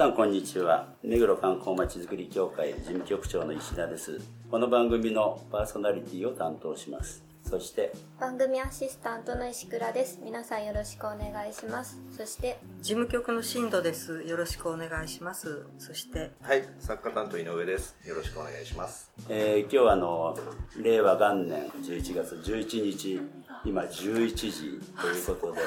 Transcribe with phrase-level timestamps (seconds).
[0.00, 4.18] さんこんにちは目黒観光まちづくり協会事務局長の石田です
[4.50, 14.22] この番組のパーソナリティを担当しますそして番組アシスタントの石倉です皆さんよろしくお願いしますそして事務局の進藤です。
[14.22, 15.66] よろしくお願いします。
[15.78, 17.96] そして、はい、作家担当井上です。
[18.06, 19.10] よろしくお願いします。
[19.28, 20.38] えー今日はあの
[20.82, 23.20] 令和元年11月11日
[23.64, 25.60] 今11時ということで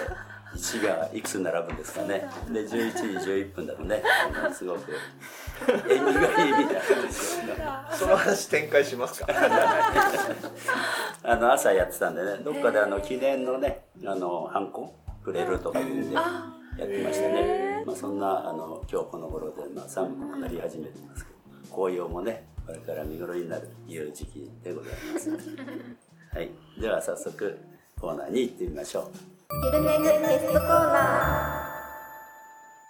[0.56, 2.28] 1がいくつ並ぶんですかね。
[2.52, 4.04] で11時11分だとね。
[4.54, 4.94] すごく。
[5.68, 7.46] 縁起がいいみたいなんですよ。
[7.46, 7.56] ね
[7.92, 9.28] その話展開しますか？
[11.24, 12.38] あの朝やってたんでね。
[12.44, 16.22] どっかであの記念のねあのハンコくれるとか言うんでや
[16.84, 25.30] ってましたね、まあ、そんなあの今日この頃で、まあ、寒くなり始めてますけど紅葉もねこれから見頃になるという時期でございます
[26.36, 26.50] はい。
[26.80, 27.58] では早速
[28.00, 30.10] コーナーに行ってみましょうゆるめぐゲ
[30.40, 31.60] ストコーナ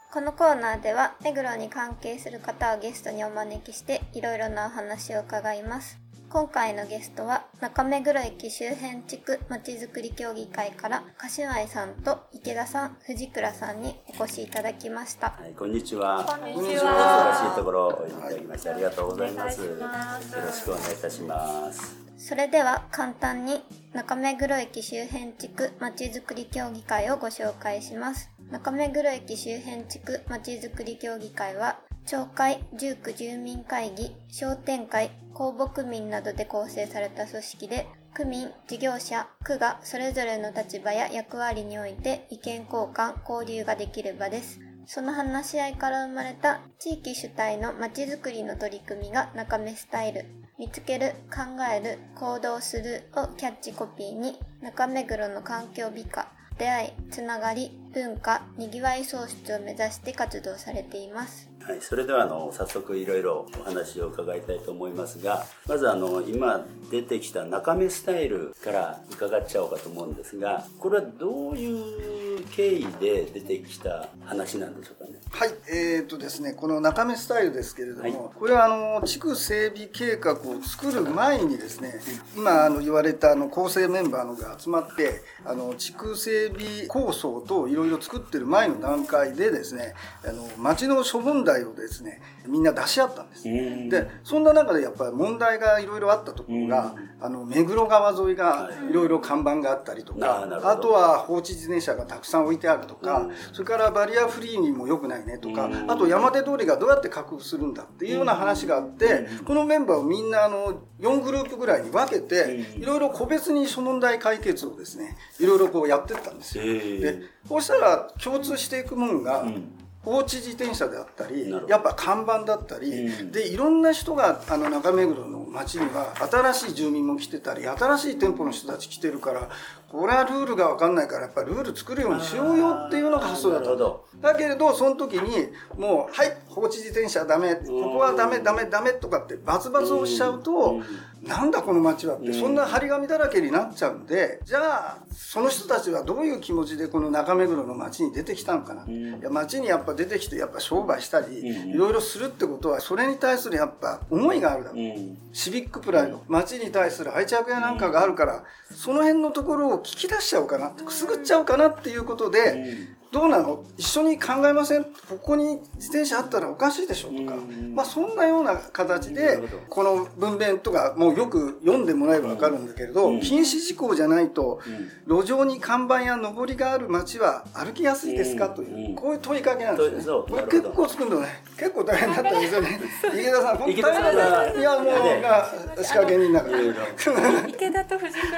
[0.10, 0.14] ー。
[0.14, 6.00] このコーナーでは目黒に関係する方をゲストにお招きしていろいろなお話を伺います。
[6.30, 15.32] 今回のゲストは中目黒駅周辺地区まちづくり協議会から柏井さんと池田さん藤倉さんにお越しいただきました。
[15.32, 16.24] はいこんにちは。
[16.24, 19.62] こんにち忙はしいところお呼びいただきましてありがとうございます。
[19.62, 22.03] よろしくお願いいたします
[22.34, 23.62] それでは簡単に
[23.94, 37.86] 中目黒駅周辺地区まちづくり協議会をご紹介します中目黒駅周辺地区まちづくり協議会は町会、住区住民会議、商店会、公募民などで構成された組織で
[38.16, 44.60] 区民、事業者、区がそれぞれの立場や役割において意見交換、交流ができる場です。
[44.88, 50.43] その話し合いから生まれた地域主体のまちづくりの取り組みが中目スタイル。
[50.60, 51.42] 見つける、考
[51.74, 61.53] える、行動するをキャッチコピーに中目黒の環境美化、出会い、つながり、文化、にぎわい創出を目指して活動されています。
[61.66, 75.20] はい、それではあの早速いろいろお話を伺いたいと思いますがまずあの今出てきた中目スタイルから伺っちゃおうかと思うんですがこれはどういう経緯で出てきた話なんでしょうかね？
[75.32, 78.14] はい、えーとですね、この中身スタイルですけれども、はい。
[78.36, 82.02] これはあの地区整備計画を作る前にですね、
[82.36, 89.96] 今あの言われたあの構成メンバーのが集まって、あの地区整備構想といろいろ作ってる前の段階でですね、
[90.28, 93.48] あの町の諸問題をですね、みんな出し合ったんです。
[93.48, 93.90] うん。
[93.90, 98.94] で、そんな中でやっぱり問題がいろいろあったところが、あの目黒川沿いがい。
[98.94, 103.36] ろいろ看板があったりとか、あとは放置自転車がたくさん置いてあるとか、うん。
[103.52, 105.92] それからバリアフリーにも良くないねとか、うん。
[105.92, 112.44] あと山手通りがどうやって確保するんだっていうような話があって、このメンバーをみんなあの4グループぐらいに分けて、
[112.76, 112.84] うん。
[112.84, 116.64] いろいろ個別に諸問題解決をですね、いろいろこうやってったんですよ。
[116.64, 123.32] で、こうしたら共通していくもんが、ん放置自転車であったりやっぱ看板だったり、うん。
[123.32, 129.50] でいろんな人があの中目黒の街には新しい住民も来てたり新しい店舗の人たち来てるから
[129.94, 134.06] これはルールが分かんないからやっぱルール作るようにしようよっていうのが発想だったなるほど。
[134.22, 140.82] だけれどその時にもう「はい放置自転車ダメここはダメダメダメ」とかってバツバツをしちゃうと、
[141.22, 155.18] なんだこの街はって、そんな張り紙だらけになっちゃうんでじゃあその人たちはどういう気持ちでこの中目黒の街に出てきたのかな、いや街にやっぱ出てきてやっぱ商売したり、いろいろするってことはそれに対するやっぱ思いがあるだろう、うん。
[155.34, 156.22] シビックプライド。
[156.28, 162.78] 街に対する愛着やなんかがあるから、その辺のところを聞き出しちゃおうかなくすぐっちゃおうかなっていうことで、
[163.14, 163.64] どうなの？
[163.78, 164.84] 一緒に考えません？
[164.84, 164.90] こ
[165.22, 167.36] こに自転車あったらおかしいでしょとか、
[167.74, 169.40] まあそんなような形で
[169.70, 174.60] この文面とかもうよく読んでもらえばわかるんだけれど、禁止事項じゃないと、
[175.08, 178.96] 路上に看板や上りがある街は歩きやすいですかという、うん。
[178.96, 180.14] こういう問いかけなんですね。
[180.28, 181.28] これ結構作るのね
[181.58, 182.80] 結構大変だったんですよね。
[183.14, 187.48] 池田さん本当大変だがったいやもうが仕掛け人だから。
[187.48, 188.30] 池田と藤倉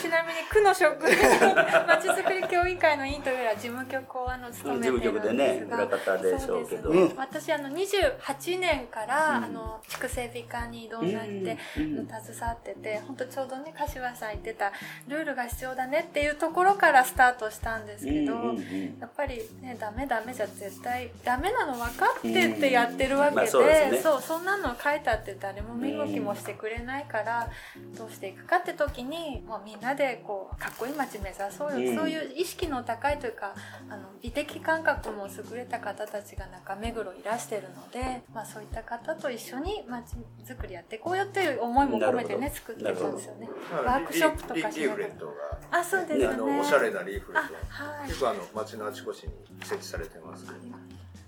[0.00, 6.90] ちなみに区の職まち づくり協議会の委員というよりは事務局こあの勤めてるんですが、ね裏方でしょうけど。
[6.90, 9.44] ね私あの28年から、うん。
[9.44, 12.06] あの地区整備課に異動になって、うん。
[12.06, 14.70] 携わってて本当ちょうどね柏さん言ってた
[15.08, 18.98] ルールが必要だねっていうところからスタートしたんですけど、うんうんうん。
[19.00, 24.00] やっぱりねダメダメじゃ絶対ダメなの分かってってやってるわけで,、まあそうね。
[24.00, 27.50] そうそんなの書いたって誰も見向きもしてくれないから、
[27.98, 31.96] どうしていくかって時にもうみんなでこうかっこいい街目指そうよ、うん。
[31.96, 33.54] そういう意識の高いというか
[33.90, 40.14] あの美的感覚も優れた方たちが中目黒いらしてるので、まあ、そういった方と一緒に街
[40.44, 43.48] づくりやっていこうよっていう思いも込めてね作ってたんですよね。
[43.70, 45.08] まあワークショップとかしながら
[45.70, 50.58] あそうですねあのおしゃれなリーフレットあはい結構あの街のあちこちに設置されてますけど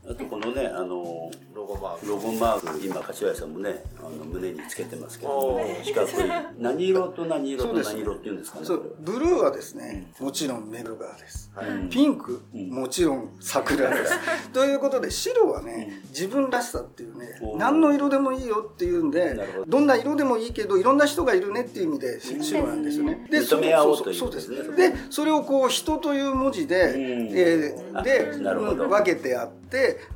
[0.09, 2.07] あとこのねあのロゴマーク。
[2.07, 5.33] ロゴマーク今柏井さんもねあの胸につけてますけど。
[5.33, 5.85] おー。
[5.85, 6.13] 四角い。
[6.59, 11.51] 何色と何色と何色っていうんですかねそうブルーはですねもちろん目黒川です。
[11.55, 11.69] はい。
[11.69, 12.71] うんピンクうん。
[12.71, 14.13] もちろん桜です。
[14.53, 19.65] ということで白はね自分らしさっていうね何の色でもいいよっていうんでど。
[19.67, 23.27] どんな色でもいいけどいろんな人がいるねっていう意味でし白なんですよね。
[23.29, 24.51] で認め合おうというそうです。
[24.51, 27.37] ねでそれをこう人という文字でうん。
[27.37, 29.66] えーで分けてあって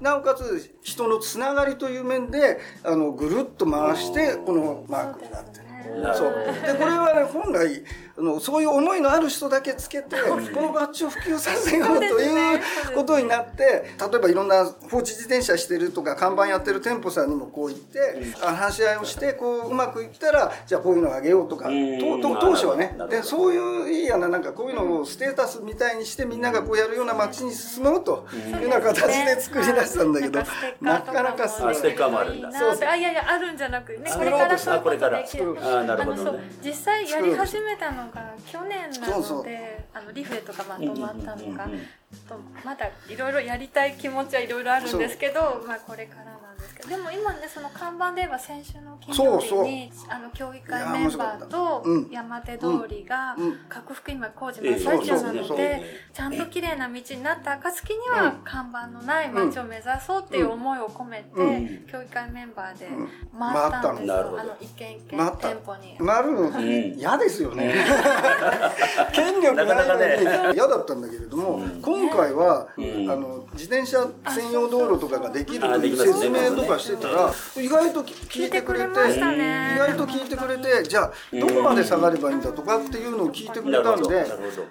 [0.00, 5.69] なおかつ人のつながりという面であのぐるっと回してこのマークになってる。
[6.14, 6.32] そう。
[6.66, 7.82] でこれはね本来
[8.18, 12.60] あのそういう思いのある人だけつけてこのバッジを普及させようという
[12.94, 21.68] ことになって例えばいろんな放置自転車してるとか看板やってる店舗さんにもこう言ってあ話し合いをしてこううまくいったらじゃあこういうのあげようとか。
[21.68, 21.98] うん。
[21.98, 22.96] とと当初はね。
[23.08, 30.42] でそういういいやななんかこういうのをステータスみたいにしてみんながこうやるような街に進もうというような形で作り出したんだけど
[30.80, 32.52] なかなかすごいあステッカーもあるんだ。
[32.52, 36.20] そうあいやいやあるんじゃなくねあこれからそういうことこれからできるあなるほどね。
[36.20, 41.86] あのそう実際やり始めたのが去年なのであのリフレとかまとまったのがうんうんうん
[42.28, 42.34] と
[42.64, 52.10] まだいろいろやりたい気持ちはいろいろあるんですけどまあこれからなんですけどでも今ねその看板で言えば先週の金曜日にあの協議会メンバーとうん。
[52.10, 53.58] 山手通りがうん。
[53.68, 61.86] 拡幅今工事ええ真っ最中なのでちゃんと綺麗な道になった暁には看板のない街を目指そうっていう思いを込めてうん。
[61.86, 63.08] 協議会メンバーでん。
[63.38, 64.38] 回ったんですよ。
[64.40, 65.48] あの一軒一軒回った。
[65.50, 65.96] 店舗に。
[66.00, 67.72] なる嫌ですよね。
[69.12, 70.52] 権力ないのにね。
[70.54, 73.10] 嫌だったんだけれども、うん今回は、うん。
[73.10, 84.26] あの自転車専用道路とかができるあという説明とかしてたら意外と聞いてくれて意外と聞いてくれてじゃあどこまで下がればいいんだとかっていうのを聞いてくれたんで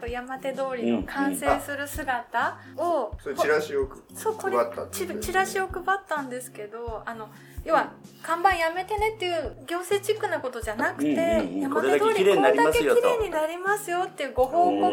[0.10, 7.30] 山手通りの完成する姿を、それチラシをそうこれ配ったチラシを配ったんですけどあの
[7.66, 11.60] 要は看板やめてねっていう行政チックなことじゃなくて、うんうんうん。
[11.62, 14.88] 山手通りこれだけ綺麗になりますよっていうご報告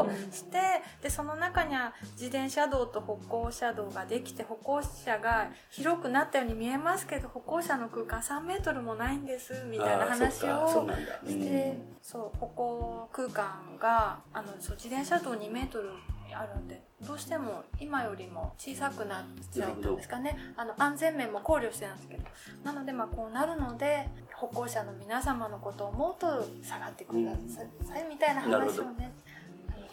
[0.00, 0.58] をして
[1.02, 10.90] でその中には自転車道と歩行者道ができて歩行者が広くなったように見えますけど歩行者の空間3メートルもないんですみたいな話を
[11.26, 15.90] してそう歩行空間があのそう自転車道2メートル
[16.32, 20.36] あるんでどうしても今よりも小さくなっちゃったんですかね。
[20.56, 22.24] あの安全面も考慮してたんですけど。
[22.64, 27.32] なのでまあこうなるので歩行者の皆様のことを思うと下がってくだ
[27.86, 29.12] さいみたいな話をね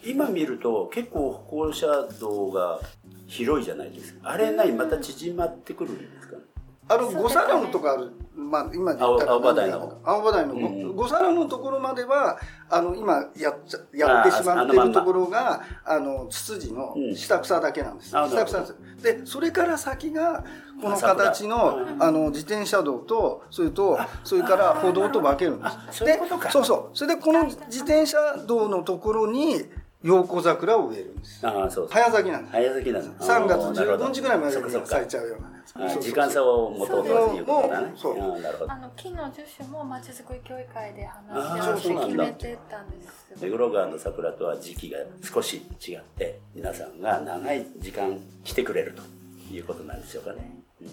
[0.04, 1.86] 今見ると結構歩行者
[2.20, 2.80] 道が
[3.26, 4.30] 広いじゃないですか。
[4.30, 6.42] あれ何また縮まってくるんですかね
[6.88, 10.00] あの五サロンとかある、まあ、今で言ったら青葉台の。
[10.04, 10.96] 青葉台のうん。
[10.96, 12.38] 五サロンのところまでは
[12.70, 17.14] あの今やっちゃやってしまってるところがあのツツジのうん。
[17.14, 20.44] 下草だけなんです、あ下草ですでそれから先が
[20.80, 26.04] この形のうんあの自転車道とそれとそれから歩道と分けるんです。
[26.04, 26.18] で
[26.50, 26.96] そうそう。
[26.96, 28.16] それでこの自転車
[28.46, 29.64] 道のところに
[30.02, 31.46] 陽光桜を植えるんです。
[31.46, 31.88] ああそうそう。
[31.90, 34.04] 早咲きなんです早咲きなの3月あーなるほど。
[34.06, 36.02] 15日ぐらいまで咲いちゃうようなやつあそうそうそう。
[36.02, 37.92] 時間差を持とうということだね。
[37.96, 38.72] そうあーなるほど。
[38.72, 43.42] あの木の樹種もまちづくり協議会であ話ーをして決めてったんです。
[43.42, 49.02] 目黒川の桜とは時期が少し違って皆さんが長い時間来てくれると
[49.52, 50.88] いうことなんでしょうかね、うん、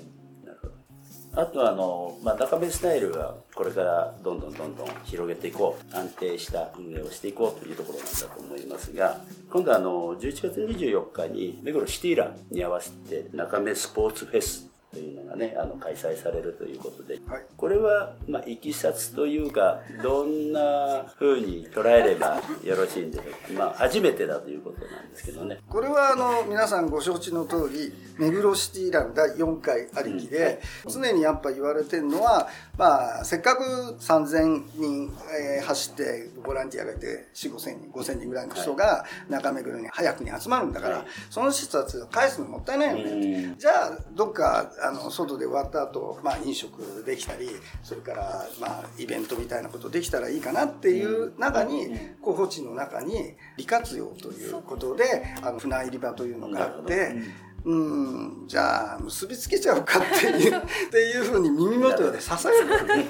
[1.36, 5.96] あとはあの、まあ、高部スタイルはこれからどんどんどんどん広げていこう。
[5.96, 17.46] 安定した運営をしていこうというところなんだと思いますが今度あの11月24日に目黒シティランに合わせて中目スポーツフェスというのがねあの開催されるということで、はい。
[17.58, 25.60] これは、まあ、いきさつというかどんな風に捉えればよろしいんでしょうか、まあ、初めてだということなんですけどね。
[25.68, 32.48] これはあの皆さんご承知の通り目黒シティラン第4回ありきで、常にやっぱ言われてるのは、
[32.78, 33.64] まあ、せっかく
[34.00, 35.14] 3000人、
[35.58, 41.06] えー走ってボランティアがいて4 5千人5000人ぐらいの人が中目黒に早くに集まるんだから、はい。
[41.30, 47.50] その人たちを返すのもったいないよね、じゃあどっかあの外で終わった後、まあ飲食できたり
[47.84, 51.88] それからまあイベントみたいなことできたらいいかなっていう中に、
[52.22, 57.45] 候補地の中に利活用ということであの船入り場というのがあって。
[57.66, 63.08] うん、じゃあ結びつけちゃおうかっていう っていうふうに耳元で支える、ね、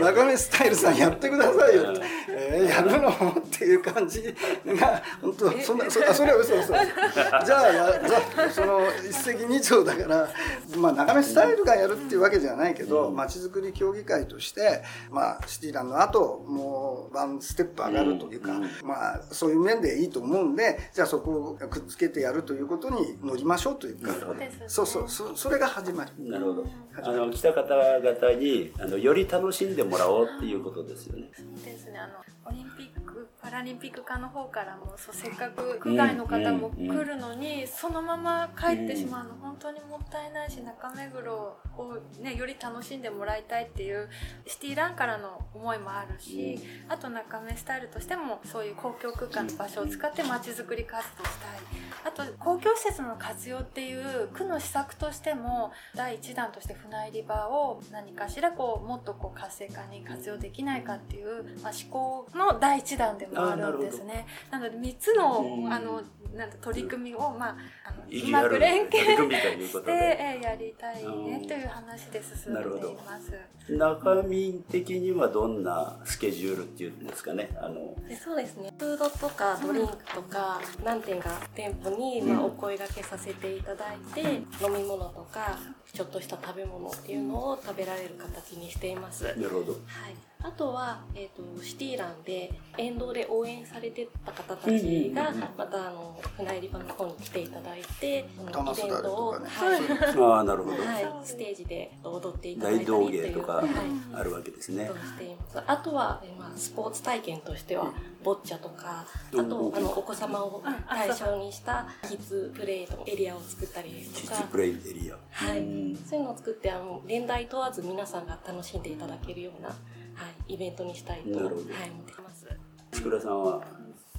[0.00, 1.92] 中目スタイルさんやってくださいよ、
[2.28, 4.22] えーやるのっていう感じ
[4.66, 10.28] が本当そんなそあそれは嘘嘘じゃあやじゃあその一石二鳥だから、
[10.76, 18.52] まあ、中目スタイルがやるっていうわけじゃないけどまちづくり協議会として、まあ、シティランの後もうワンステップ上がるというか、
[18.84, 24.12] まあ、そういう面でいいと思うんでじゃあそこをくっつけてやるということに乗りましょうというか。
[24.34, 24.50] ね。
[24.66, 26.30] そうそうそそれが始まり。
[26.30, 26.66] なるほど。
[27.02, 31.30] あの来た方々にあのより楽しんでもらおうっていうことですよね。
[31.64, 31.98] ですね。
[31.98, 32.14] あの
[32.48, 44.08] オリンピックパラリンピック課の方からもそうせっかく区外の方も来るのに、そのまま帰ってしまうの本当にもったいないし中目黒を、ね、より楽しんでもらいたいっていう
[44.46, 51.86] シティランからの思いもあるし、あと中目スタイルとしてもそういう公共空間の場所を使ってまちづくり活動したい。
[52.06, 64.26] あと公共施設の活用っていう区の施策としても第1弾として船入り場を何かしらこうもっとこう活性化に活用できないかっていう、まあ、思考の第1弾でもあるんですね。
[64.50, 65.72] なので3つのうん。
[65.72, 66.02] あの
[66.36, 73.32] なんだ取り組みを、まあ、あうまく連携取り組みということしてでえーやりたいねという話で進めています。
[73.68, 77.50] 中身的にはどんなスケジュールっていうんですかね。
[77.60, 77.94] あの。
[78.06, 78.72] でそうですね。
[78.78, 84.20] フードとかドリンクとか何点か店舗にまあお声掛けさせていただいて
[84.62, 85.58] 飲み物とか
[85.92, 89.24] ちょっとした食べ物っていうのを食べられる形にしています。
[89.24, 89.72] なるほど。
[89.72, 99.46] はい、あとは、えー、とシティランで沿道で応援されてた方たちがまたあの船入り場の方に来ていただいてその玉すだれとかね。
[99.48, 100.36] はい。
[100.36, 103.52] ああなるほど、はい、ステージで踊っていただい大たりとか。
[103.54, 103.66] はい。
[104.14, 104.86] あるわけですね。
[104.86, 105.62] そうしています。
[105.66, 109.48] あとは、えまあ、スポーツ体験としてはボッチャとかあうん。
[109.48, 114.36] とあのお子様を対象にしたキッズプレイのエリアを作ったりですとか。
[114.36, 115.16] キッズプレイエリア。
[115.30, 115.58] はい。
[115.60, 115.96] うん。
[115.96, 119.70] そういうのを作ってあの年代問わず皆さんが楽しんでいただけるような、
[120.16, 121.60] はい、イベントにしたいと、はい、なるほど。
[121.60, 121.70] 思っ
[122.06, 122.46] てます。
[122.92, 123.62] 佃さんは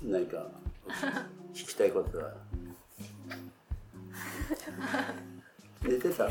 [0.04, 0.46] 何か
[1.54, 2.34] 聞きたいことは？
[5.84, 6.26] 寝てた？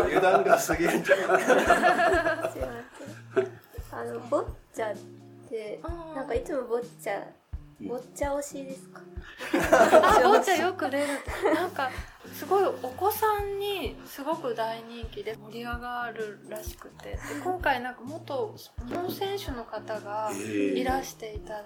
[0.00, 1.26] 油断が過ぎるんじゃない
[3.92, 4.96] あのボッチャっ
[5.48, 5.80] て
[6.14, 7.22] なんかいつもボッチャ
[7.80, 9.00] ボッチャ推しですか？
[9.72, 11.06] あボッチャよく出る。
[11.54, 11.90] なんか
[12.32, 17.10] すごいお子さんにすごく大人気で盛り上がるらしくて。
[17.10, 21.62] で今回なんか元日本選手の方がいらしていただ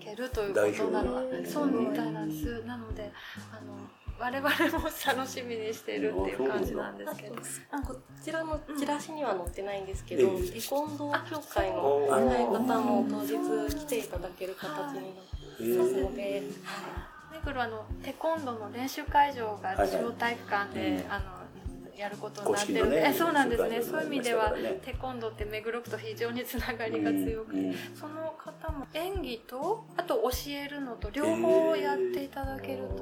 [0.00, 1.50] けるということなの代表。
[1.50, 2.62] そうみたいなんです。
[2.66, 3.12] なので
[3.52, 3.74] あの
[4.16, 7.36] 我々も楽しみにしてるっていう感じなんですけど。
[7.70, 10.60] あこちらのチラシには載ってないんですけど、ええ。
[10.60, 16.42] テコンドー協会の方も当日来ていただける形になってますので、
[17.32, 21.12] 目黒あのテコンドーの練習会場がはい中央体育館で、うん。
[21.12, 21.24] あの
[21.96, 23.82] やることになってるのねえそうなんですね。
[23.82, 24.52] そういう意味では、
[24.84, 27.74] テコンドーって目黒区と非常につながりが強くて、うんうん。
[27.94, 32.96] その方も演技とあと教えるのと両方やっていただけるというこ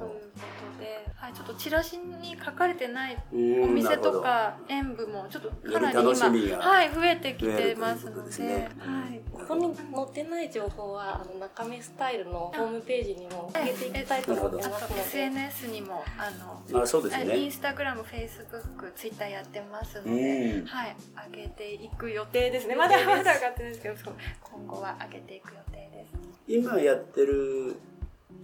[0.77, 8.69] とで、はい、ちょっとチラシに書かれてないうんお店とか演舞もちょっとかなり今、がはい、増えてきてますのでですね。
[8.79, 15.01] はい、ここに載ってない情報はあの中目スタイルのホームページにも上げていきたいと思ってあとますので。
[15.01, 20.65] SNS にもあのまあそうですインねスタグラム、フェイスブック、ツイッターやってますので、うん。
[20.65, 20.95] はい、
[21.31, 22.75] 上げていく予定ですね。
[22.75, 26.13] まだまだ上がってないですけど、そう今後は上げていく予定です。
[26.47, 27.75] 今やってる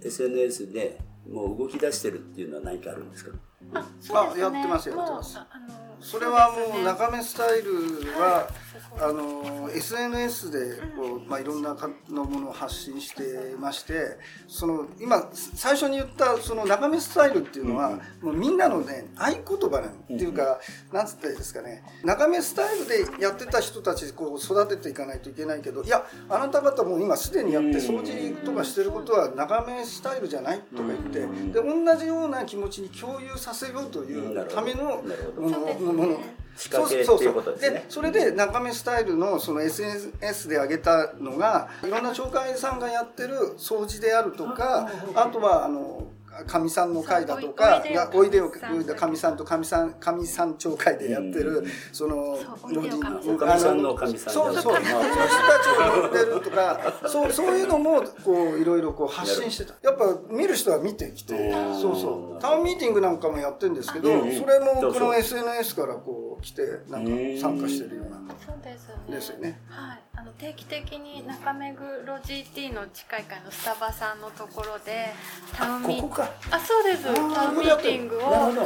[0.02, 0.98] SNS で
[1.30, 3.32] もう動き出してるっていうのは何かあるんですか？
[3.74, 5.36] あ、あやってますやってます。
[5.36, 5.68] もうああの
[6.00, 7.72] それはもう中目スタイル
[8.18, 8.54] ははい
[9.02, 20.60] あの SNS でこう、まあ、いろんなかのものを発信してましてその今最初に言ったその中身スタイルっていうのは、もうみんなのね合言葉なんっていうか、
[20.92, 21.82] なんつったらいいですかね。
[22.04, 35.02] 中身スタイルでやってた人たちこう育てていかないといけないけどいやあなた方も今すでにやって掃除とかしてることは中身スタイルじゃないとか言ってで同じような気持ちに共有させようというための
[35.36, 35.58] もの
[35.92, 36.20] もの
[36.60, 37.84] 仕掛けっていうことですね。
[37.88, 46.06] それで中身スタイルのその SNS で上げたのがいろんな町会さんがやってる掃除であるとかあとはあの
[46.46, 52.38] かみさんの会だとかがおいでよかみさんとかみさんかみさん町会でやってるその
[52.72, 53.36] 老人の。
[53.36, 54.34] かみさんのかみさん。
[54.34, 59.74] そうそうその人たちを呼んでるとかそうそういうのもこういろいろこう発信してた。
[59.82, 62.40] やっぱ見る人は見てきてそうそう。
[62.40, 64.14] タウンミーティングなんかもやってるんですけどそ
[64.46, 67.10] れもこの SNS からこう来てなんか
[67.40, 68.20] 参加してるような。
[68.44, 68.94] そうですね。
[69.08, 69.60] ですよね。
[69.68, 70.00] はい。
[70.16, 75.08] あの定期的に中目黒 GT の近い会のスタバさんのところで
[75.54, 76.30] タウンミーここか。
[76.50, 77.08] あそうです。
[77.08, 78.60] あータウンミーティングを行っ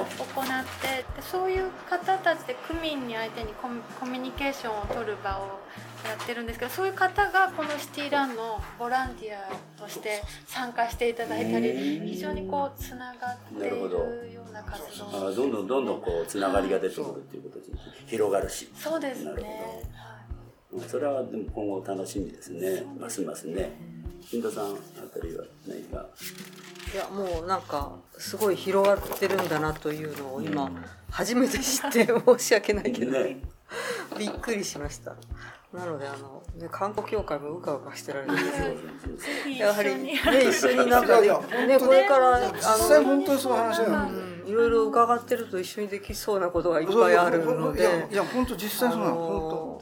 [0.80, 5.61] てでそういう方たちで区民に相手にコミコミュニケーションを取る場を
[6.04, 17.64] やってるんですけどそういう方がこのシティランのボランティアとして参加していただいたり非常にこうつながっているような活動あどんどんどんどんこうつながりが出てくるっていうことで
[18.06, 18.68] 広がるし。
[18.75, 19.82] そうですなるね
[20.73, 22.84] ほそれはでも今後楽しみですね。
[22.99, 23.73] ますますね。
[24.28, 24.76] 金田さんあ
[25.12, 26.06] たりは何か？
[26.92, 30.70] いやもうなんかすごい広がってるんだなというのを今
[31.11, 33.38] 初めて知って申し訳ないけど、ね。
[34.18, 35.14] びっくりしました。
[35.73, 38.32] なのであの、ね、観光協会もうかうかしてられる。
[38.32, 40.12] んですけどやはり、ね、
[40.49, 41.28] 一緒になんかね
[41.78, 48.08] これからあ実際の、本当にそういう話なのうん、いろいろ伺ってると一緒にできそうなことがいっぱいあるので。
[48.10, 49.80] いや本当実際そうなの。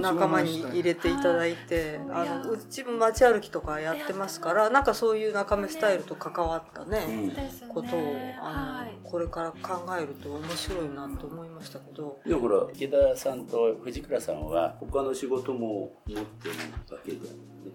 [0.00, 7.30] 仲間に入れていただいてあのうちも街歩きとかやってますからなんかそういう仲間スタイルと関わったね、
[7.68, 12.18] ことをあの、はいこれから考えると面白いなと思いましたけど。
[12.24, 16.54] でもほら池田さんと藤倉さんは他の仕事も持ってる
[16.90, 17.30] わけじゃん、ね、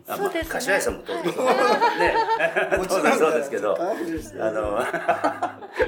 [0.08, 0.50] あそうですね。
[0.50, 2.72] まあ柏屋さんも当然、はい。
[2.72, 2.78] ね。
[2.80, 3.04] もちろん。
[3.04, 3.78] 当然そうですけど。
[3.80, 4.80] あの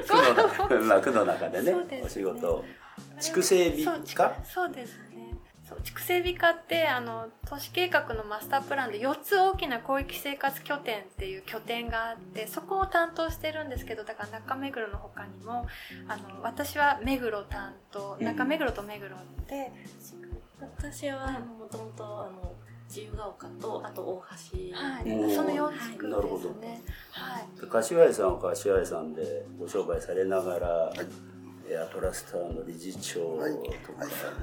[0.08, 2.02] 区 のまあ区の中でねそうですね。
[2.06, 2.66] お仕事。
[3.20, 5.20] 畜生美そうかそうですね。
[5.84, 15.68] 畜生美化ってあの都市計画のマスタープランで4つ大きな広域生活拠点っていう拠点があってそこを担当してるんですけどだから中目黒の他にも
[16.08, 18.26] あの私は目黒担当うん。
[18.26, 19.16] 中目黒と目黒
[19.48, 19.72] で、
[20.60, 22.32] 私はもともと
[22.90, 25.36] 自由が丘とあと大橋、はい。
[25.36, 26.50] その4地区なるほど。
[26.50, 26.82] ですね
[27.12, 27.68] はい。
[27.68, 30.92] 柏屋さんは柏屋さんでご商売されながら、
[31.70, 33.54] エアトラスターの理事長とか、はい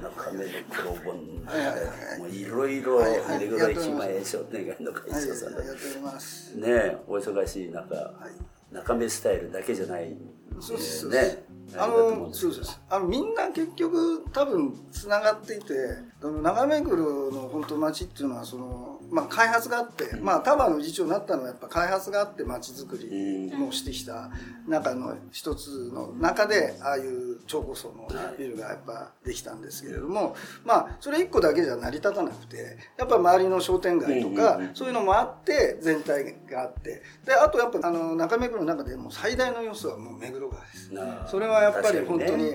[0.01, 3.19] 中目の黒本はいはいはいもういろいろはい。
[3.19, 10.15] はい目黒駅前商店街の会はい長さんだやっておりますねえお忙しい中、はい中目スタイルだけじゃない
[10.59, 11.43] そうですそうですね
[11.75, 12.79] あのそうです。
[12.89, 15.73] あのみんな結局多分つながっていて
[16.21, 24.29] その長目黒の本当町っていうのはその、まあ、開発があって、まあ多摩の議長になったのはやっぱ開発があって町づくりもしてきた
[24.67, 40.91] 中の一つの中でああいう超高層のビルがやっぱできたんですけれどもまあそれ一個だけじゃ成り立たなくてやっぱ周りの商店街とかそういうのもあって全体があってであとやっぱあの中目黒の中でも最大の要素はもう目黒川です。
[41.29, 42.53] それはやっぱり本当に、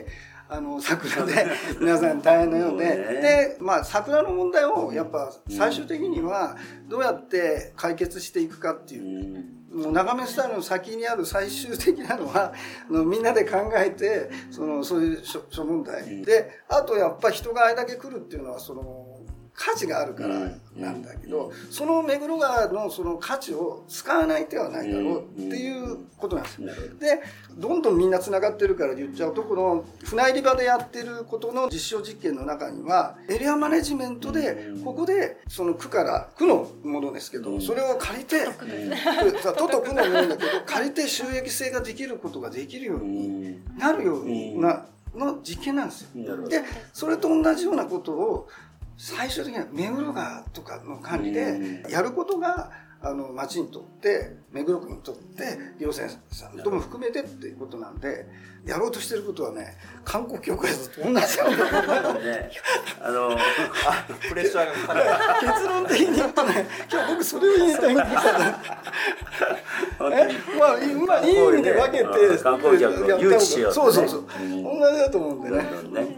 [0.53, 1.47] あの桜で
[1.81, 6.57] 皆さん大変なようで、でまあ桜の問題をやっぱ最終的には
[6.89, 9.03] どうやって解決していくかっていう。
[9.03, 9.39] う。
[9.39, 9.63] ん。
[9.73, 12.53] もう長めスタイルの先にある最終的なのは
[12.91, 19.02] みんなで考えてそのそういう諸諸問題、であとやっぱ人があれだけ来るっていうのはその
[19.55, 26.69] 価値があるからなんだけど、その目黒川のその価値を使わない手はないだろうっていうことなんですよ。
[26.99, 27.23] で
[27.57, 38.47] どんどんみんなつながってるから言っちゃうとこの船入り場でやってることの実証実験の中にはエリアマネジメントでここでその区から区のものですけどそれを借りて
[39.43, 46.49] さ都 と区のものだけど借りて収益性ができることができるようになるようなの実験なんですよ。
[46.49, 46.63] で
[46.93, 48.49] それと同じようなことを
[49.05, 58.29] 最終的には目黒川とかの管理でやることがあの町にとって目黒区にとって行政さんとも含めてっていうことなんで
[58.65, 62.51] やろうとしてることはね観光協会と同じなんだね
[63.03, 63.37] あの
[64.29, 65.51] プレッシャーがかかる。
[65.53, 68.23] 結論的に言うとね今日僕それを言いたいんだ本
[69.99, 70.15] 当に。
[70.15, 74.63] えまあいまあいい意味で分けて観光客を誘致しようそうそうそう、うん。
[74.63, 76.12] 同じだと思うんでね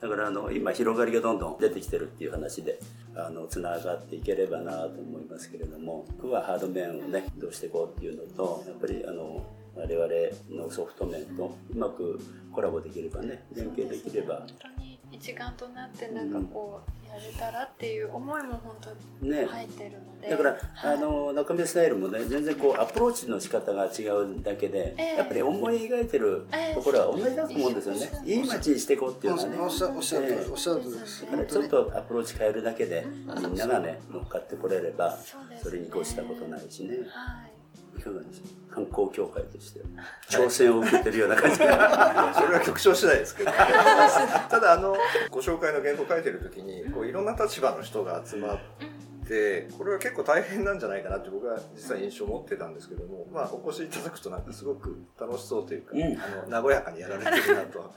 [0.00, 2.78] だからあの今広がりがどんどん出てきてるっていう話で
[3.16, 12.20] あのつながっていければなと思いますけれども僕はハード面をねどうしていこうっていうのとやっぱりあの我々のソフト面とうまく
[12.52, 14.36] コラボできればね連携できれば。
[14.36, 18.90] 本当に一丸となってなんかこうれたらっていう思いも本当
[19.26, 19.46] にね。
[19.46, 20.96] 入ってるので、だから、はい。
[20.96, 25.16] あの中身スタイルもね全然こうアプローチの仕方が違うだけで、ええ。
[25.18, 29.58] やっぱり思い描いてるところは同じだと思うんですよね、いい街にしていこうっていうのはね。
[29.58, 30.50] おっしゃるとええ。
[30.50, 30.98] おっしゃるとり。
[30.98, 35.16] ですだからちょっとアプローチ変えるだけでみんながね乗っかってこれれば
[35.62, 36.98] それに越したことないしね。
[37.08, 37.57] はい
[37.98, 39.80] いかがですか観光協会として。
[40.30, 41.58] 挑戦を受けてるような感じ。
[41.58, 43.50] がそれは局長次第ですけど。
[43.50, 44.96] ただあの
[45.30, 48.58] ご紹介の原稿書いてる時にこういろんな立場の人が集まっ
[49.26, 56.54] てこれは結構大変なんじゃないかなって僕は実際印象を持ってたんですけども、まあ、お越しいただくとなんかすごく楽しそうというか、うん。
[56.54, 57.92] あの和やかにやられてるなとはいう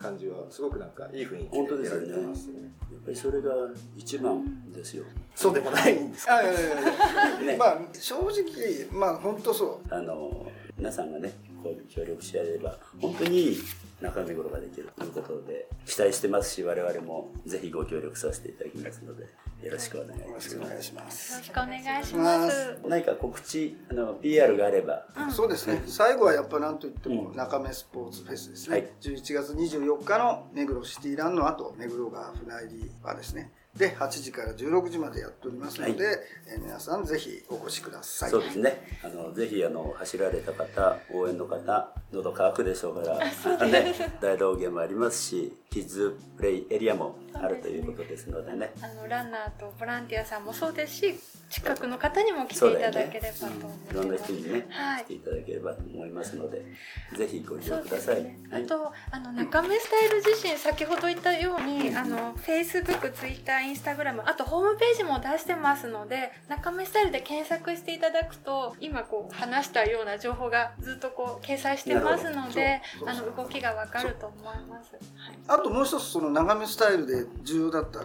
[0.00, 2.06] 感じはすごくなんかいい雰囲気本当ですよね。
[2.06, 2.60] でやられてますね。
[2.62, 3.50] やっぱりそれが
[3.96, 5.04] 一番ですよ。
[5.34, 7.56] そうでもないんですあいやいやいやね。
[7.56, 9.94] まあ正直まあ本当そう。
[9.94, 13.56] あの皆さんがねこう協力し合えれば本当に
[14.02, 19.24] 中身頃ができるということで期待してますし我々もぜひご協力させていただきますので
[19.62, 20.58] よろしくお願いよろしします。
[20.58, 22.78] くお願いしますよろしくお願いします。
[22.88, 25.06] 何か告知あの PR があれば。
[25.30, 25.82] そうですね。
[25.86, 27.36] 最後はやっぱなんといってもうん。
[27.36, 28.82] 中目スポーツフェスですはい。
[28.82, 38.30] ね、11月24日の目黒シティランの後目黒川船入りはですねで8時から16時までやっておりますので、はえー皆さんぜひお越しください。
[38.30, 38.82] そうですね。
[39.02, 48.72] あのぜひあの走られた方応援の方喉乾くでしょうからね、大道芸もありますしキッズプレイエリアもあるということですのでね。
[48.82, 51.14] あのランナーとボランティアさんもそうですし、
[51.48, 54.24] 近くの方にも来ていただければと思っていろんなます。
[54.24, 55.04] 人にね、はい。
[55.04, 56.62] 来ていただければと思いますので
[57.16, 58.38] ぜひご利用ください、ね。
[58.50, 58.64] はい。
[58.64, 62.34] あとあの中目スタイル自身先ほど言ったようにあの
[63.62, 74.94] Facebook、Twitter、Instagram あとホームページも出してますので中目スタイルで検索していただくと今こう話したような情報がずっとこう掲載してますのであの動きがわかると思います。
[74.94, 75.36] はい。
[75.48, 78.00] あともう一つその長めスタイルで重要だった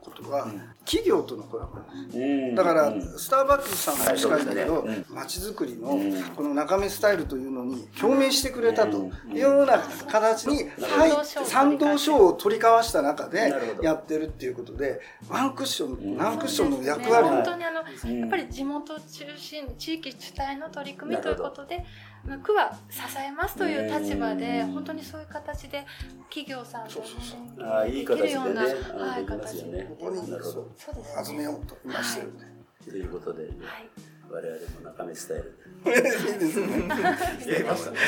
[0.00, 0.46] ことは、
[0.84, 1.78] 企業とのコラボ
[2.14, 2.54] うん。
[2.54, 3.02] だから、うん。
[3.02, 6.22] スターバックスさんも近いんだけどまち、づくりのうん。
[6.34, 9.32] この中身スタイルというのに表明してくれたとうん。
[9.32, 9.78] いうような
[10.10, 16.16] 形に入って賛賛同同書を取り交わした中でやってるっていうことでワンクッションん。
[16.16, 21.84] ワンクッションの役割本当にあの、うんやっぱり地元中心地域主体の取り組みということで
[22.28, 25.86] まあ区は支えますという立場でうん本当にそういう形で
[26.28, 27.06] 企業さんとね
[27.56, 28.68] 連ああいい携できるような、は
[29.18, 29.86] い、形ね。
[29.98, 30.20] ここに
[31.26, 32.44] 集めようと今してるんで、
[32.90, 33.52] ということで、はい。
[34.30, 35.90] 我々も中身スタイル い
[36.36, 36.66] いですね。
[37.46, 37.98] 言えましたね。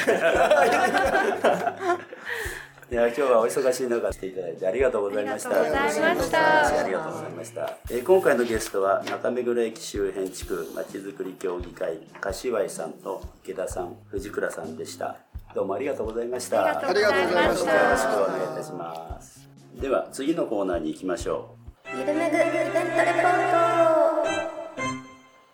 [2.90, 5.62] いや今日はお忙しい中来ていただいてありがとうございました。
[5.62, 6.80] ありがとうございました。
[6.80, 15.18] ありがとうございました、えー今回のゲストは中目黒駅周辺地区まちづくり協議会柏井さんと池田さん藤倉さんでした。
[15.54, 16.64] どうもありがとうございました。
[16.64, 17.72] ありがとうございました。
[17.74, 19.48] よろしくお願いいたします。
[19.80, 21.54] では次のコーナーに行きましょ
[21.92, 22.82] ゆるめぐイベントレ
[23.22, 23.99] ポート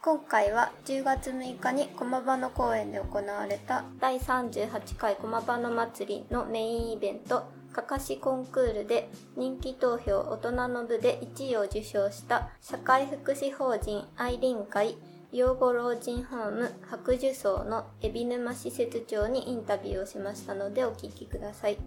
[0.07, 7.43] 今回は10月6日に駒場の公園で行われた第38回駒場の祭りのメインイベント
[7.73, 14.97] かかしコンクールで人気投票大人の部で1位を受賞した社会福祉法人愛林会
[15.33, 21.79] 養護老人ホーム白樹荘の海老沼施設長にインタビューをしましたのでお聞きください。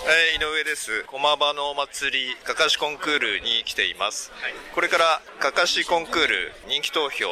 [0.00, 1.04] えー井上です。
[1.04, 4.32] 駒場のお祭りかかしコンクールに来ています、
[4.74, 7.26] これからかかしコンクール人気投票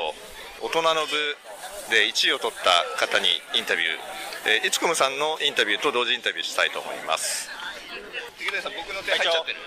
[0.61, 1.11] 大人の部
[1.91, 7.49] で1位を取った方にインタビュー、えー、いつこむさんのインタビューと同時インタビューしたいと思います。
[8.41, 9.59] 池田さん僕の手入っちゃってる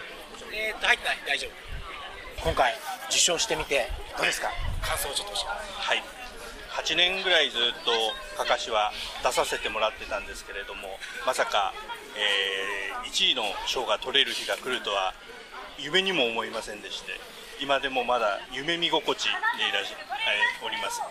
[0.53, 2.43] えー、っと入ってない大丈夫。
[2.45, 2.73] 今回
[3.09, 4.49] 受賞してみてどうですか？
[4.81, 6.03] 感想をちょっとはい。
[6.73, 7.91] 8年ぐらいずっと
[8.35, 8.91] かかしは
[9.23, 11.71] 出させてもらってたんですけれどもまさか、
[12.15, 15.13] えー1位の賞が取れる日が来るとは
[15.77, 17.11] 夢にも思いませんでして
[17.61, 21.01] 今でもまだ夢見心地でいらっしゃ、えーおります、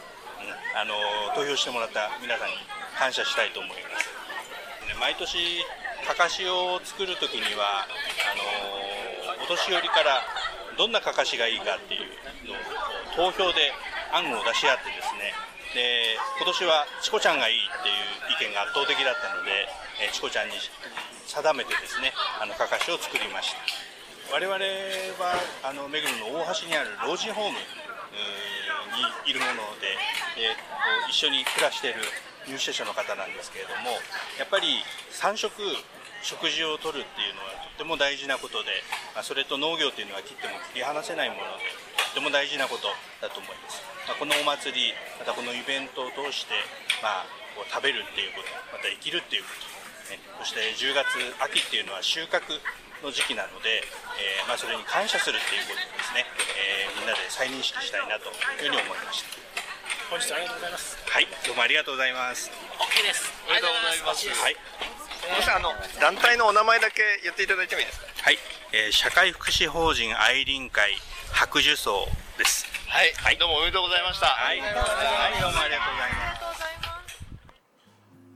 [0.40, 0.94] うんあの
[1.36, 2.54] 投票してもらった皆さんに
[2.98, 4.08] 感謝したいと思います。
[4.88, 5.62] ね毎年
[6.06, 8.34] かかしを作る時にはあ
[9.38, 10.22] のお年寄りから
[10.76, 12.08] どんなかかしがいいかっていう
[12.48, 13.70] のを投票で
[14.12, 15.34] 案を出し合ってですね
[15.74, 19.68] で今年はチコちゃんがいいっていう意見が圧倒的だったので、
[20.04, 20.54] えーチコちゃんに
[21.26, 23.60] 定めてですねあのかかしを作りました。
[24.32, 24.56] 我々
[25.20, 27.64] はあの目黒の大橋にある老人ホームに
[29.28, 29.92] いるもので
[30.40, 30.56] で
[31.08, 32.00] 一緒に暮らしている
[32.48, 33.92] 入所者の方なんですけれども
[34.38, 34.80] やっぱり
[35.12, 35.60] 3食
[36.22, 38.70] 食事をとるっていうのはとっても大事なことで、
[39.14, 41.66] まあ、それと農業っていうのは切っても切り離せないもので
[42.14, 42.86] とても大事なこと
[43.18, 46.54] だと思います、まあ、このお祭りまたこのイベントを通して、
[47.02, 51.10] まあ、こう食べるっていうことまた生きるっていうこと、ね、そして10月
[51.42, 52.54] 秋っていうのは収穫
[53.02, 53.82] の時期なので、
[54.14, 56.22] えー、まあ、それに感謝するっていうことをですね、
[56.54, 58.30] えー、みんなで再認識したいなと
[58.62, 59.42] いうふうに思いました。
[60.06, 60.94] 本日ありがとうございます。
[61.02, 62.52] はいどうもありがとうございます。
[62.78, 63.32] OK です。
[63.50, 64.28] ありがとうございます。
[64.28, 64.91] はい
[65.22, 68.06] そしてあの団体のお名前だけ言っていただいてもいいですか？
[68.22, 68.38] はい、
[68.72, 70.92] えー、社会福祉法人愛林会
[71.32, 72.08] 白樹荘
[72.38, 72.66] です。
[72.88, 74.26] はい、はい、どうもおめでとうございました。
[74.26, 75.86] はい、はい、どうもありがとうございま
[76.54, 76.62] す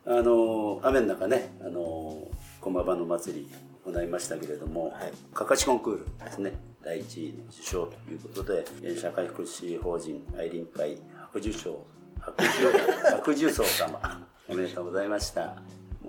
[0.09, 2.29] あの雨の中ねあの
[2.61, 3.53] 駒場の祭り
[3.85, 6.53] 行いましたけれども、はい、かかしコンクールですね。
[6.85, 8.65] 第一位受賞ということで
[8.97, 10.97] 社会福祉法人愛林会
[11.33, 11.85] 白寿賞
[12.21, 12.49] 白寿
[13.11, 14.27] 白寿荘様。
[14.49, 15.57] おめでとうございました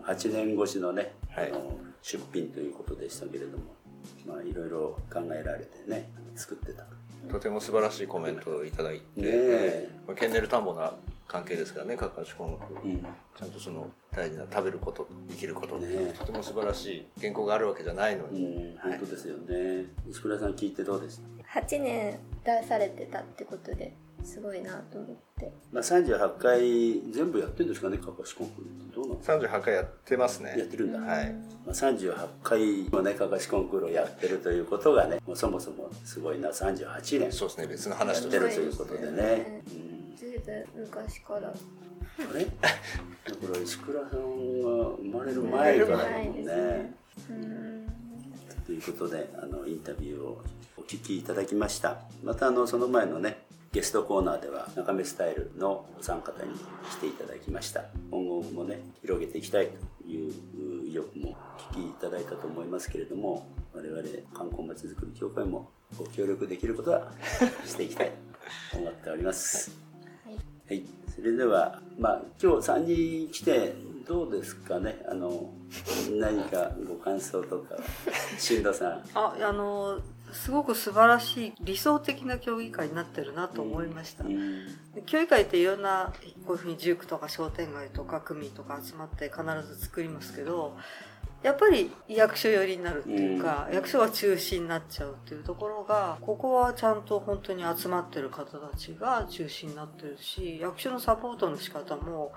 [0.08, 3.63] 8年越しのね、はい、あの出品ということでしたけれども
[4.26, 6.84] まあいろいろ考えられてね作ってた
[7.30, 7.39] と。
[7.39, 10.93] ても素晴らしいコメントをいただいて、ね、ケンネル田んぼな
[11.28, 19.86] 関係ですからねかかしコンクール、うん、ちゃんとその大事な食べること生きること、ね、とても素晴らしい原稿があるわけじゃないのに、うん、本当ですよね。
[20.10, 28.95] 石倉さん聞いてどうでした？8年出されてたってことですごいなと思って、まあ、38回全部やってるんですかねかかしコンクールって。
[28.95, 30.56] どうなんですか？38回やってますね。
[30.58, 30.99] やってるんだ。
[30.99, 31.34] はい。
[31.65, 36.49] まあ、38回もねかかしコンクールをやってるということがねもうそもそもすごいな。
[36.49, 38.39] 38年そうですね別の話として。
[38.39, 39.97] るということでね、うん
[40.75, 41.49] 昔から。
[41.49, 41.53] あ
[42.34, 42.45] れ？
[42.56, 46.95] だから石倉さんが生まれる前からだもんね。
[48.65, 50.41] ということであのインタビューを
[50.77, 51.99] お聞きいただきました。
[52.23, 56.51] またあのその前のねゲストコーナーでは中目スタイルのお三方に
[56.91, 57.84] 来ていただきました。
[58.10, 59.69] 今後もね広げていきたい
[60.01, 64.01] という意欲もお聞きいただいたと思いますけれども我々
[64.34, 67.12] 観光まちづくり協会もご協力できることは
[67.65, 68.12] していきたい
[68.71, 69.71] と 思っております、
[70.67, 73.73] はい、それでは、まあ、今日3人来て
[74.08, 75.03] どうですかね？
[75.10, 75.51] あの
[76.12, 77.75] 何かご感想とか。
[78.39, 79.03] 新藤さん。
[79.13, 79.99] ああの
[80.32, 84.66] すごく素晴らしい理想的な競技会になってるなと思いました、うん、
[85.06, 86.13] 競技会っていろんな
[86.46, 90.76] こういうふうに塾とか商店街とか組とか集まって必ず作りますけど
[91.44, 102.34] やっぱり役所寄りになるっていうか、うん、役所が中心になっちゃうっていうところがここはちゃんと本当に集まってる方たちが中心になってるし役所のサポートの仕方も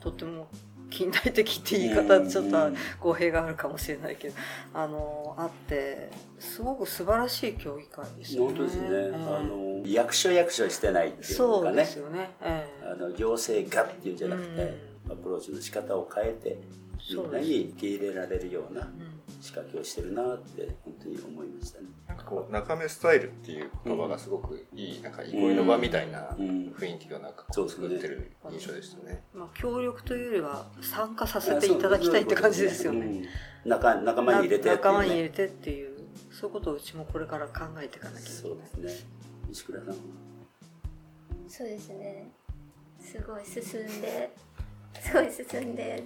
[0.00, 0.48] とっても
[0.90, 2.70] 近代的って言い方ちょっと
[3.00, 4.34] 語弊があるかもしれないけど
[4.74, 8.40] あのあってすごく素晴らしい競技会ですね。
[8.40, 11.34] 本当ですね、えー、あの役所役所してないっていうかね。
[11.34, 14.74] そうですよね、えー、あの行政がっていうんじゃなくて、
[15.10, 16.58] アプローチの仕方を変えて
[17.10, 18.88] みんなに受け入れられるような
[19.40, 21.86] 仕掛けをしてるなって本当に思いましたね。
[22.06, 29.22] なんかこう中目スタイルっていう言葉がすごくいい、なんか憩いの場みたいな雰囲気をなんかこう作ってる印象でしたね。
[29.32, 33.28] まあ協力というよりは参加させていただきたいって感じですよね。
[33.64, 35.98] 仲仲間に入れて、仲間に入れてっていう
[36.32, 38.38] そういうことをうちもこれから考えていかなきゃいけない。
[38.38, 39.08] そうですね。
[39.50, 39.94] 石倉さん。
[41.48, 42.30] そうですね。
[43.00, 44.30] すごい進んで
[45.00, 46.04] すごい進んで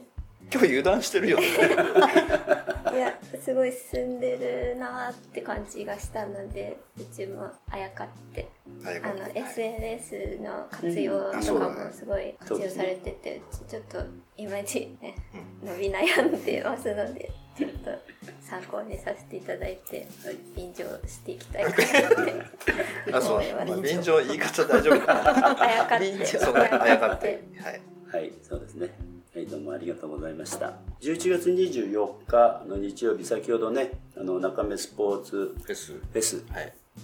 [0.51, 1.47] 今日油断してるよね
[2.93, 8.49] いやすごい進んでるなって感じがしたのでうちもあやかって
[8.85, 13.99] あの SNS の活用とかもすごい活用されてて、うちょっと
[14.37, 15.15] いまいちね、
[15.65, 17.91] 伸び悩んでますのでちょっと
[18.41, 20.07] 参考にさせていただいて、
[20.57, 23.83] 便乗していきたいかなって 思います。
[23.83, 25.63] 便乗言い方大丈夫かな。
[25.63, 26.79] あやかって。
[26.81, 27.43] あやかって。
[27.63, 27.81] はい。
[28.13, 29.12] はい、そうですね。
[29.35, 30.75] はい、どうもありがとうございました。
[31.01, 36.45] 11月24日の日曜日、先ほどね、あの、中目スポーツフェスフェス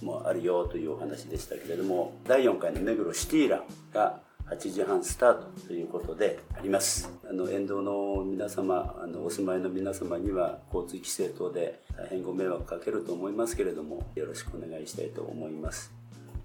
[0.03, 7.11] もあるよというお話でしたけれども、第4回の目黒シティランが8時半スタートということであります。
[7.27, 15.91] あの、沿道の皆様、あの、お住まいの皆様には交通規制等で大変ご迷惑かけると思いますけれども、よろしくお願いしたいと思います。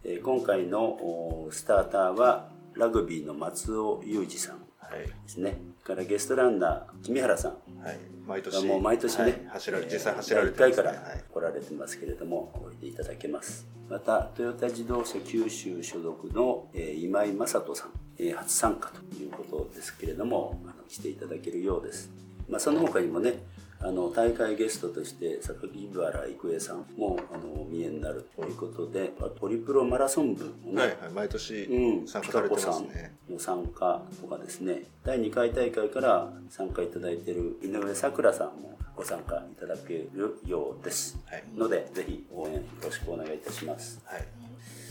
[0.03, 5.74] えー、今回のスターターは、ラグビーの松尾裕二さんですね。
[5.85, 7.51] からゲストランナー、君原さん。
[7.83, 7.99] はい。
[8.27, 8.67] 毎年。
[8.67, 13.67] もう毎年ね、はい、走られ、実際走られてます、ね、1回から来られてますけれども、おいでいただけます。
[13.91, 22.11] また、トヨタ自動車九州所属の、えー、今井正人さん、えー、初参加ということですけれども、あの来ていただけるようです。
[22.49, 23.43] まあ、その他にもね、
[23.85, 31.69] あの大会ゲストとして榊原郁恵さんもあのお見えになるということで、トリプロマラソン部もね、はいはい、毎年
[32.07, 34.85] 参加されてますね、うん、の参加とかですね。
[35.05, 41.45] 第2回大会から参加いただいている井上咲楽さんもご参加いただけるようです、はい。
[41.55, 44.01] のでぜひ応援よろしくお願いいたします。
[44.07, 44.25] はい。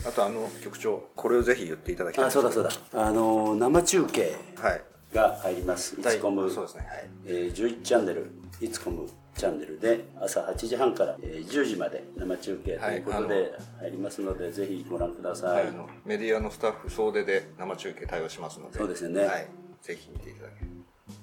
[0.06, 2.70] あとあの局長これをぜひ言っていただきたいあそうだそうだ。
[2.92, 4.36] あの生中継。
[4.56, 4.82] はい
[5.14, 5.98] が入ります。
[5.98, 6.02] い。
[6.02, 6.86] つコムそうですね。
[6.86, 7.08] はい。
[7.26, 8.30] えー11チャンネル。
[8.60, 15.74] いつコムチャンネルで朝8時半から、えー10時まで生中継ということで入りますので、ぜひご覧ください、はい、
[16.04, 18.78] メディアのスタッフ総出で生中継対応しますので。
[18.78, 19.24] そうですよね。
[19.24, 19.48] はい、
[19.80, 20.70] ぜひ見ていただける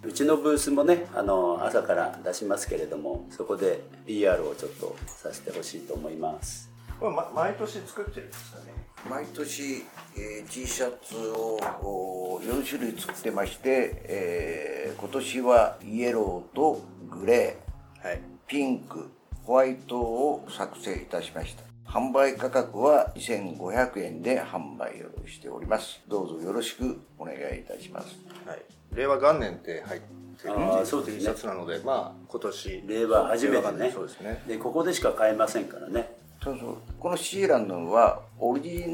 [0.03, 6.69] うちのブースもねあの朝から出しますけれどもそこで PR をちょっとさせてほしいと思います。
[6.99, 8.80] これ、ま、毎年作ってるんですかね？
[9.09, 9.83] 毎年、
[10.15, 18.21] えー T シャツをお4種類作ってまして、えー今年はイエローとグレー、はい。
[18.47, 19.09] ピンク
[19.43, 21.63] ホワイトを作成いたしました。
[21.89, 26.01] 販売価格は2500円で販売をしております。
[26.07, 28.15] どうぞよろしくお願いいたします。
[28.45, 28.61] はい。
[28.93, 31.19] 令和元年って入ってるあーそうですね。
[31.19, 32.83] T シャツなのでまあ今年。
[32.87, 33.77] 令和初めてね。
[33.79, 34.43] 年そうですね。
[34.47, 36.77] でここでしか買えませんからねそうそう。
[36.99, 38.85] このシーランドはオリジ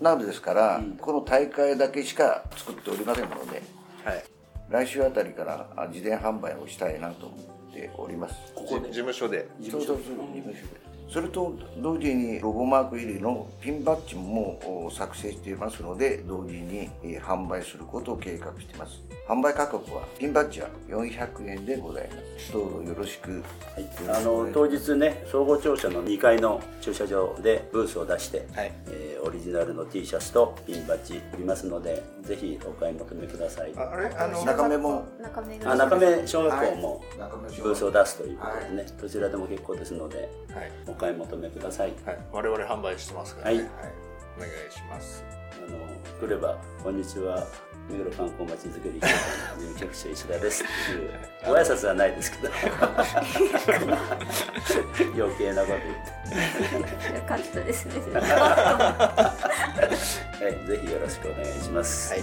[0.00, 3.62] ナルですから、この大会だけしか作っておりませんので
[4.04, 4.24] はい。
[4.70, 8.34] 来週あたりからあ事前販売をしたいなと思っております。
[8.54, 8.88] ここで？
[8.88, 9.48] 事務所で。
[9.60, 9.96] そうそうそう。
[9.96, 10.62] 事務所。
[10.74, 22.52] でそれと同時にロゴマーク入りのピンバッジもお作成していますので同時にえー販売することを計画しています販売価格はピンバッジは400円でございます。
[22.52, 23.30] どうぞよろしく。
[23.30, 23.38] は
[23.80, 28.72] い、あの当日ね総合庁舎の2階の駐車場でブースを出して、はい。
[28.88, 33.72] えーオリジナルの T シャツとピンバッジ売りますのでぜひお買い求めください。
[33.74, 34.14] ああれ？
[34.14, 35.02] あの中目も。
[35.18, 37.02] 中目あ中目小学校も
[37.62, 41.94] ブースを出すということでね、どちらでも結構ですのではい、お買い求めください。
[42.04, 43.56] はい、我々販売してますからね。
[43.56, 43.64] はい。
[44.36, 45.24] お願いします。
[45.66, 45.78] あの
[46.20, 47.46] 来れば「こんにちは
[47.88, 51.10] 目黒観光まちづくり協会の事務局長石田です」っていう
[51.46, 52.52] ご挨拶はないですけど。
[55.16, 57.14] 余計なこと言って。
[57.16, 57.94] よかったですね。
[58.14, 58.20] は
[60.48, 62.12] い、ぜひよろしくお願いします。
[62.12, 62.22] はい。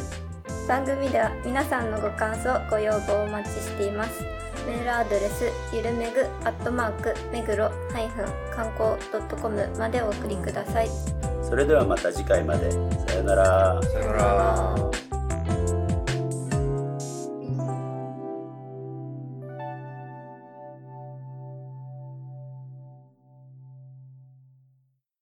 [0.67, 4.23] 番組では皆さんのご感想ご要望をお待ちしています。
[4.67, 10.89] メールアドレスゆるめぐアットマーク目黒ハイフン観光ドットコムまでお送りください。
[11.43, 12.71] それではまた次回まで。
[12.71, 12.77] さ
[13.15, 13.81] よなら。
[13.81, 15.10] さよなら